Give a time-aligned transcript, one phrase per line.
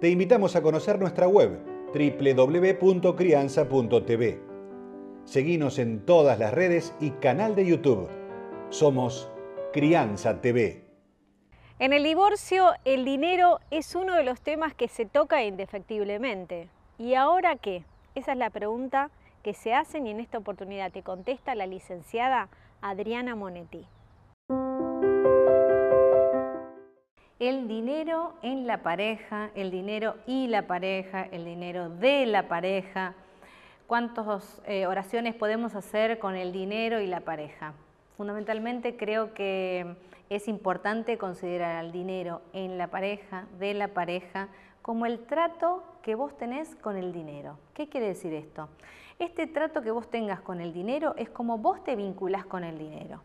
[0.00, 1.58] te invitamos a conocer nuestra web
[1.92, 4.40] www.crianza.tv.
[5.24, 8.08] Seguimos en todas las redes y canal de YouTube.
[8.70, 9.28] Somos
[9.72, 10.84] Crianza TV.
[11.80, 16.68] En el divorcio, el dinero es uno de los temas que se toca indefectiblemente.
[16.98, 17.82] ¿Y ahora qué?
[18.14, 19.10] Esa es la pregunta
[19.42, 22.48] que se hacen y en esta oportunidad te contesta la licenciada
[22.82, 23.84] Adriana Monetti.
[27.38, 33.14] El dinero en la pareja, el dinero y la pareja, el dinero de la pareja.
[33.86, 37.74] ¿Cuántas eh, oraciones podemos hacer con el dinero y la pareja?
[38.16, 39.94] Fundamentalmente creo que
[40.28, 44.48] es importante considerar al dinero en la pareja, de la pareja,
[44.82, 47.56] como el trato que vos tenés con el dinero.
[47.72, 48.68] ¿Qué quiere decir esto?
[49.20, 52.78] Este trato que vos tengas con el dinero es como vos te vinculás con el
[52.78, 53.22] dinero.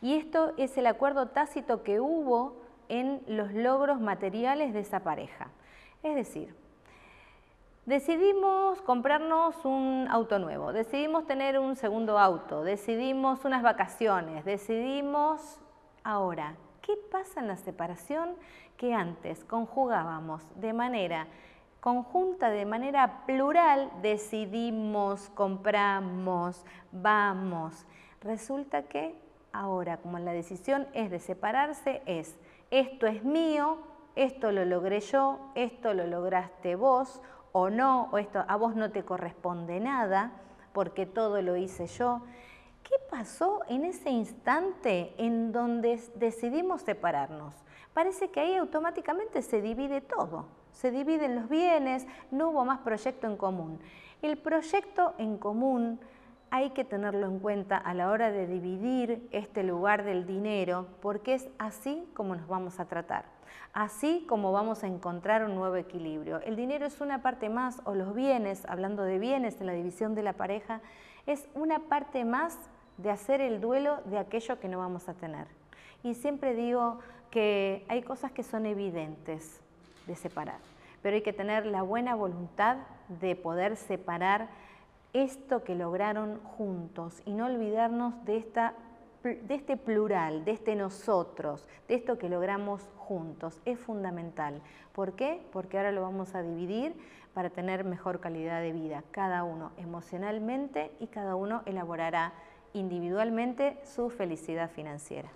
[0.00, 5.48] Y esto es el acuerdo tácito que hubo en los logros materiales de esa pareja.
[6.02, 6.54] Es decir,
[7.86, 15.58] decidimos comprarnos un auto nuevo, decidimos tener un segundo auto, decidimos unas vacaciones, decidimos
[16.04, 18.36] ahora, ¿qué pasa en la separación
[18.76, 21.26] que antes conjugábamos de manera
[21.80, 27.86] conjunta, de manera plural, decidimos, compramos, vamos?
[28.20, 29.14] Resulta que
[29.52, 32.36] ahora, como la decisión es de separarse, es
[32.70, 33.78] esto es mío,
[34.14, 38.90] esto lo logré yo, esto lo lograste vos o no, o esto a vos no
[38.90, 40.32] te corresponde nada
[40.72, 42.22] porque todo lo hice yo.
[42.82, 47.54] ¿Qué pasó en ese instante en donde decidimos separarnos?
[47.92, 53.26] Parece que ahí automáticamente se divide todo, se dividen los bienes, no hubo más proyecto
[53.26, 53.80] en común.
[54.22, 56.00] El proyecto en común
[56.50, 61.34] hay que tenerlo en cuenta a la hora de dividir este lugar del dinero, porque
[61.34, 63.24] es así como nos vamos a tratar,
[63.72, 66.40] así como vamos a encontrar un nuevo equilibrio.
[66.40, 70.14] El dinero es una parte más, o los bienes, hablando de bienes en la división
[70.14, 70.80] de la pareja,
[71.26, 72.58] es una parte más
[72.96, 75.46] de hacer el duelo de aquello que no vamos a tener.
[76.02, 76.98] Y siempre digo
[77.30, 79.60] que hay cosas que son evidentes
[80.06, 80.58] de separar,
[81.02, 82.78] pero hay que tener la buena voluntad
[83.20, 84.48] de poder separar
[85.12, 88.74] esto que lograron juntos y no olvidarnos de, esta,
[89.22, 93.60] de este plural, de este nosotros, de esto que logramos juntos.
[93.64, 94.60] Es fundamental.
[94.92, 95.40] ¿Por qué?
[95.52, 96.94] Porque ahora lo vamos a dividir
[97.34, 102.32] para tener mejor calidad de vida, cada uno emocionalmente y cada uno elaborará
[102.72, 105.30] individualmente su felicidad financiera.